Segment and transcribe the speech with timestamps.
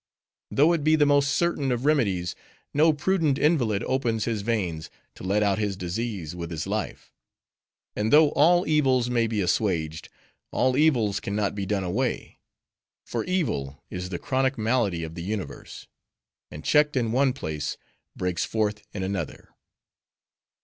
[0.49, 2.35] Though it be the most certain of remedies,
[2.73, 7.11] no prudent invalid opens his veins, to let out his disease with his life.
[7.95, 10.09] And though all evils may be assuaged;
[10.49, 12.39] all evils can not be done away.
[13.05, 15.85] For evil is the chronic malady of the universe;
[16.49, 17.77] and checked in one place,
[18.17, 19.49] breaks forth in another.